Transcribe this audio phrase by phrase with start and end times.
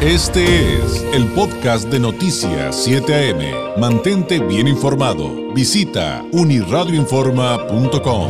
[0.00, 3.80] Este es el podcast de Noticias 7 AM.
[3.80, 5.52] Mantente bien informado.
[5.52, 8.28] Visita uniradioinforma.com.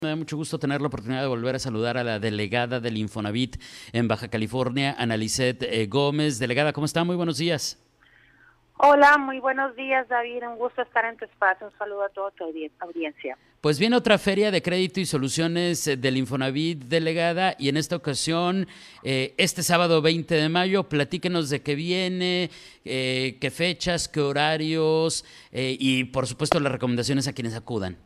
[0.00, 2.96] Me da mucho gusto tener la oportunidad de volver a saludar a la delegada del
[2.96, 3.62] Infonavit
[3.92, 6.40] en Baja California, Analicet eh, Gómez.
[6.40, 7.04] Delegada, ¿cómo está?
[7.04, 7.78] Muy buenos días.
[8.80, 10.44] Hola, muy buenos días, David.
[10.48, 11.66] Un gusto estar en tu espacio.
[11.66, 13.36] Un saludo a toda tu audiencia.
[13.60, 17.96] Pues viene otra feria de crédito y soluciones eh, del Infonavit delegada y en esta
[17.96, 18.68] ocasión,
[19.02, 22.50] eh, este sábado 20 de mayo, platíquenos de qué viene,
[22.84, 27.96] eh, qué fechas, qué horarios y por supuesto las recomendaciones a quienes acudan.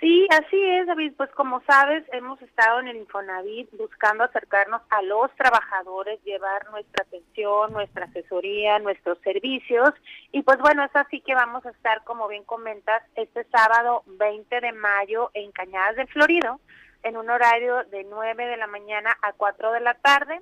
[0.00, 1.14] Sí, así es, David.
[1.16, 7.04] Pues como sabes, hemos estado en el Infonavit buscando acercarnos a los trabajadores, llevar nuestra
[7.04, 9.90] atención, nuestra asesoría, nuestros servicios.
[10.30, 14.60] Y pues bueno, es así que vamos a estar, como bien comentas, este sábado 20
[14.60, 16.60] de mayo en Cañadas de Florido,
[17.02, 20.40] en un horario de 9 de la mañana a 4 de la tarde.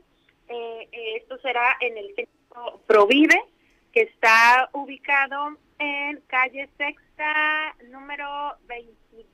[0.48, 3.42] Eh, esto será en el centro Provive,
[3.91, 8.56] que está ubicado en calle Sexta, número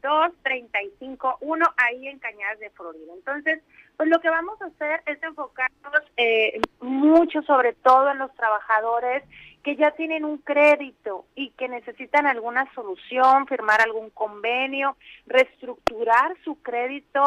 [0.03, 3.13] 235-1, ahí en Cañadas de Florida.
[3.15, 3.63] Entonces,
[3.97, 9.23] pues lo que vamos a hacer es enfocarnos eh, mucho, sobre todo en los trabajadores
[9.63, 16.61] que ya tienen un crédito y que necesitan alguna solución, firmar algún convenio, reestructurar su
[16.63, 17.23] crédito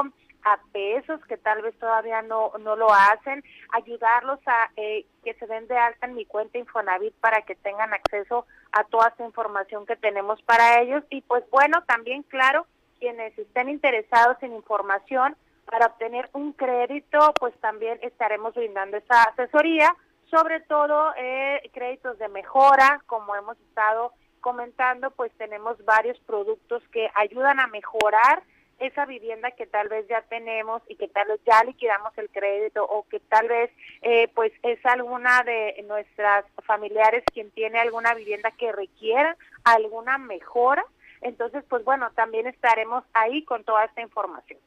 [0.46, 5.48] a pesos que tal vez todavía no, no lo hacen, ayudarlos a eh, que se
[5.48, 9.86] den de alta en mi cuenta Infonavit para que tengan acceso a toda esta información
[9.86, 11.04] que tenemos para ellos.
[11.10, 12.68] Y pues bueno, también claro,
[13.00, 19.96] quienes estén interesados en información para obtener un crédito, pues también estaremos brindando esa asesoría,
[20.30, 27.10] sobre todo eh, créditos de mejora, como hemos estado comentando, pues tenemos varios productos que
[27.16, 28.44] ayudan a mejorar
[28.80, 32.84] esa vivienda que tal vez ya tenemos y que tal vez ya liquidamos el crédito
[32.84, 38.52] o que tal vez eh, pues es alguna de nuestras familiares quien tiene alguna vivienda
[38.52, 40.86] que requiera alguna mejora
[41.26, 44.60] entonces, pues bueno, también estaremos ahí con toda esta información.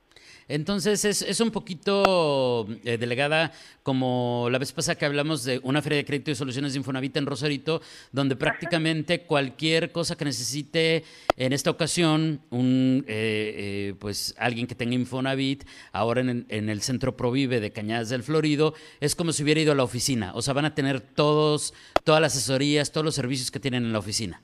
[0.48, 3.52] Entonces, es, es un poquito, eh, delegada,
[3.82, 7.16] como la vez pasada que hablamos de una feria de crédito y soluciones de Infonavit
[7.18, 11.04] en Rosarito, donde prácticamente cualquier cosa que necesite,
[11.36, 13.54] en esta ocasión, un eh,
[13.88, 18.22] eh, pues alguien que tenga Infonavit, ahora en, en, el centro Provive de Cañadas del
[18.22, 20.32] Florido, es como si hubiera ido a la oficina.
[20.34, 21.74] O sea, van a tener todos,
[22.04, 24.40] todas las asesorías, todos los servicios que tienen en la oficina.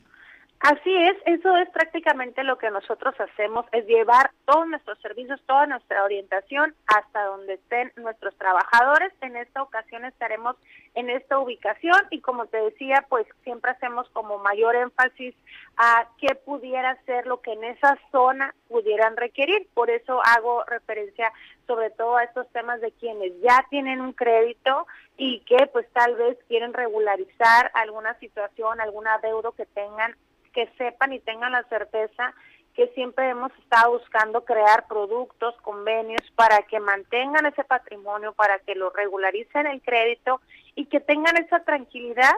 [0.61, 5.67] Así es, eso es prácticamente lo que nosotros hacemos, es llevar todos nuestros servicios, toda
[5.67, 9.13] nuestra orientación hasta donde estén nuestros trabajadores.
[9.21, 10.57] En esta ocasión estaremos
[10.95, 15.35] en esta ubicación y como te decía, pues siempre hacemos como mayor énfasis
[15.77, 19.69] a qué pudiera ser lo que en esa zona pudieran requerir.
[19.75, 21.31] Por eso hago referencia
[21.67, 24.87] sobre todo a estos temas de quienes ya tienen un crédito
[25.19, 30.17] y que pues tal vez quieren regularizar alguna situación, algún adeudo que tengan
[30.55, 32.33] que sepan y tengan la certeza
[32.75, 38.75] que siempre hemos estado buscando crear productos, convenios para que mantengan ese patrimonio, para que
[38.75, 40.41] lo regularicen el crédito
[40.75, 42.33] y que tengan esa tranquilidad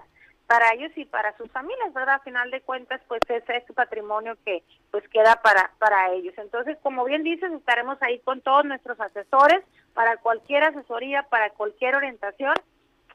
[0.47, 2.17] para ellos y para sus familias, ¿verdad?
[2.17, 6.35] A final de cuentas, pues ese es su patrimonio que pues queda para para ellos.
[6.37, 11.97] Entonces, como bien dices, estaremos ahí con todos nuestros asesores para cualquier asesoría, para cualquier
[11.97, 12.55] orientación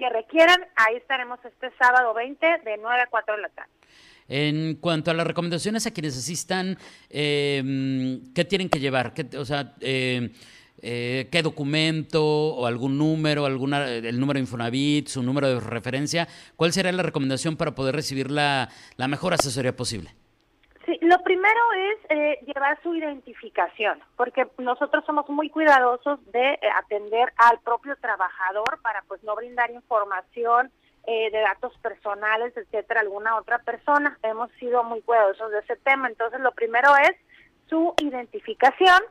[0.01, 0.59] que requieran.
[0.75, 3.69] Ahí estaremos este sábado 20 de 9 a 4 de la tarde.
[4.27, 6.75] En cuanto a las recomendaciones a quienes asistan,
[7.11, 9.13] eh, ¿qué tienen que llevar?
[9.13, 10.31] ¿Qué, o sea, eh,
[10.81, 16.27] eh, ¿qué documento o algún número, alguna, el número de Infonavit, su número de referencia?
[16.55, 20.15] ¿Cuál sería la recomendación para poder recibir la, la mejor asesoría posible?
[20.91, 21.61] Sí, lo primero
[22.09, 29.01] es llevar su identificación, porque nosotros somos muy cuidadosos de atender al propio trabajador para
[29.03, 30.69] pues no brindar información
[31.07, 34.17] eh, de datos personales, etcétera, alguna otra persona.
[34.21, 36.09] Hemos sido muy cuidadosos de ese tema.
[36.09, 37.15] Entonces, lo primero es
[37.69, 39.01] su identificación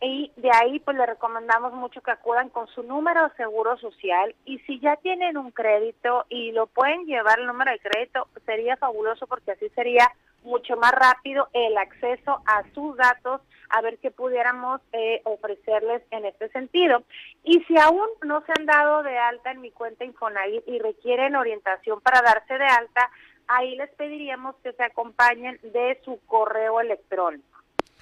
[0.00, 4.34] y de ahí pues le recomendamos mucho que acudan con su número de seguro social
[4.44, 8.76] y si ya tienen un crédito y lo pueden llevar el número de crédito, sería
[8.76, 10.08] fabuloso porque así sería
[10.42, 13.40] mucho más rápido el acceso a sus datos,
[13.70, 17.02] a ver qué pudiéramos eh, ofrecerles en este sentido.
[17.44, 21.36] Y si aún no se han dado de alta en mi cuenta Infonavit y requieren
[21.36, 23.10] orientación para darse de alta,
[23.46, 27.58] ahí les pediríamos que se acompañen de su correo electrónico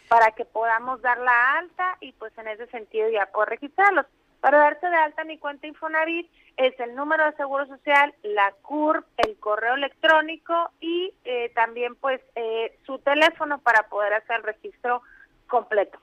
[0.09, 4.07] para que podamos dar la alta y pues en ese sentido ya poder registrarlos.
[4.47, 9.05] Para darse de alta mi cuenta Infonavit es el número de seguro social, la CURP,
[9.17, 15.03] el correo electrónico y eh, también pues eh, su teléfono para poder hacer el registro
[15.49, 15.99] completo.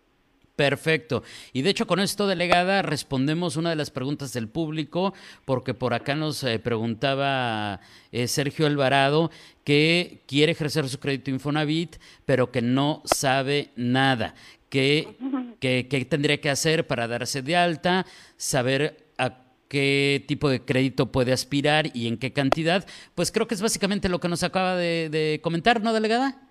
[0.56, 1.24] Perfecto.
[1.52, 5.14] Y de hecho con esto, delegada, respondemos una de las preguntas del público,
[5.46, 7.80] porque por acá nos eh, preguntaba
[8.12, 9.32] eh, Sergio Alvarado
[9.64, 11.96] que quiere ejercer su crédito Infonavit,
[12.26, 14.36] pero que no sabe nada.
[14.70, 15.16] ¿Qué,
[15.60, 18.06] qué tendría que hacer para darse de alta?
[18.38, 22.86] Saber a qué tipo de crédito puede aspirar y en qué cantidad.
[23.16, 26.42] Pues creo que es básicamente lo que nos acaba de, de comentar, ¿no, delegada?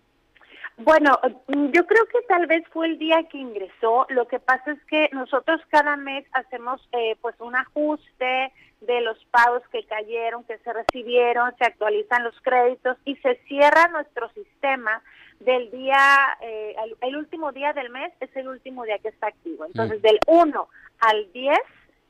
[0.78, 1.18] Bueno,
[1.48, 4.06] yo creo que tal vez fue el día que ingresó.
[4.10, 8.52] Lo que pasa es que nosotros cada mes hacemos eh, pues un ajuste
[8.82, 13.88] de los pagos que cayeron, que se recibieron, se actualizan los créditos y se cierra
[13.88, 15.02] nuestro sistema
[15.40, 15.98] del día,
[16.42, 19.64] eh, el, último día del mes es el último día que está activo.
[19.64, 20.02] Entonces, mm.
[20.02, 20.68] del 1
[21.00, 21.58] al 10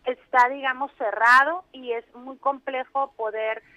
[0.07, 3.76] está, digamos, cerrado y es muy complejo poder mm,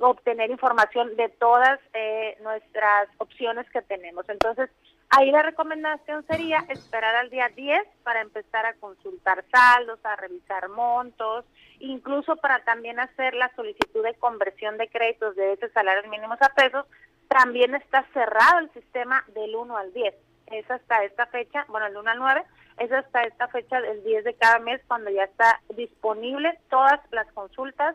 [0.00, 4.28] obtener información de todas eh, nuestras opciones que tenemos.
[4.28, 4.70] Entonces,
[5.10, 10.68] ahí la recomendación sería esperar al día 10 para empezar a consultar saldos, a revisar
[10.68, 11.44] montos,
[11.78, 16.48] incluso para también hacer la solicitud de conversión de créditos de ese salario mínimos a
[16.50, 16.86] pesos,
[17.28, 20.14] también está cerrado el sistema del 1 al 10.
[20.46, 22.44] Es hasta esta fecha, bueno, el 1 al 9,
[22.78, 27.30] es hasta esta fecha del 10 de cada mes cuando ya está disponible todas las
[27.32, 27.94] consultas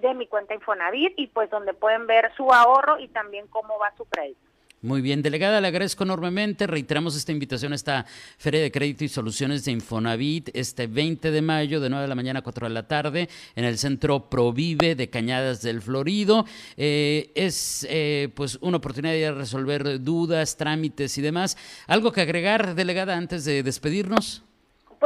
[0.00, 3.92] de mi cuenta Infonavit y pues donde pueden ver su ahorro y también cómo va
[3.96, 4.40] su crédito.
[4.86, 6.66] Muy bien, delegada, le agradezco enormemente.
[6.66, 8.06] Reiteramos esta invitación a esta
[8.38, 12.14] Feria de Crédito y Soluciones de Infonavit este 20 de mayo de 9 de la
[12.14, 16.44] mañana a 4 de la tarde en el Centro Provive de Cañadas del Florido.
[16.76, 21.56] Eh, es eh, pues una oportunidad de resolver dudas, trámites y demás.
[21.88, 24.45] ¿Algo que agregar, delegada, antes de despedirnos?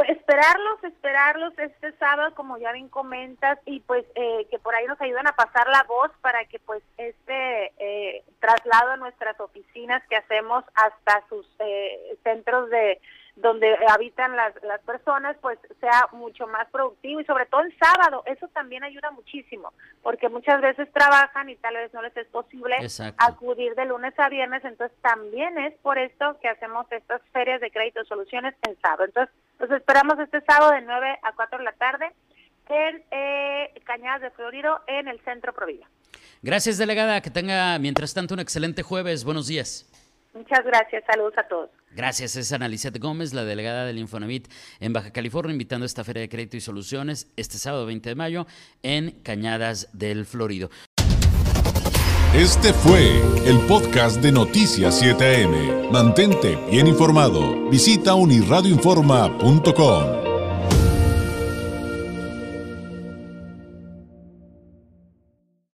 [0.01, 4.87] Pues esperarlos, esperarlos este sábado, como ya bien comentas, y pues eh, que por ahí
[4.87, 10.01] nos ayuden a pasar la voz para que pues este eh, traslado a nuestras oficinas
[10.09, 12.99] que hacemos hasta sus eh, centros de
[13.35, 18.23] donde habitan las, las personas, pues sea mucho más productivo y sobre todo el sábado,
[18.25, 19.73] eso también ayuda muchísimo,
[20.03, 22.75] porque muchas veces trabajan y tal vez no les es posible
[23.17, 27.71] acudir de lunes a viernes, entonces también es por esto que hacemos estas ferias de
[27.71, 29.05] crédito soluciones en sábado.
[29.05, 32.11] Entonces, los esperamos este sábado de 9 a 4 de la tarde
[32.69, 35.87] en eh, Cañadas de Florido, en el Centro Provida.
[36.41, 37.21] Gracias, delegada.
[37.21, 39.23] Que tenga, mientras tanto, un excelente jueves.
[39.23, 39.87] Buenos días.
[40.33, 41.03] Muchas gracias.
[41.05, 41.69] Saludos a todos.
[41.93, 44.47] Gracias, es Analicet Gómez, la delegada del Infonavit
[44.79, 48.15] en Baja California, invitando a esta Feria de Crédito y Soluciones este sábado 20 de
[48.15, 48.47] mayo
[48.81, 50.69] en Cañadas del Florido.
[52.33, 55.91] Este fue el podcast de Noticias 7am.
[55.91, 57.69] Mantente bien informado.
[57.69, 60.20] Visita unirradioinforma.com.